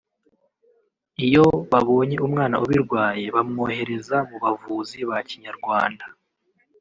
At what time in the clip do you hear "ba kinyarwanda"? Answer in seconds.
5.09-6.05